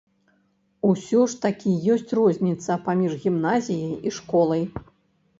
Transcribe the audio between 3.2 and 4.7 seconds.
гімназіяй і школай.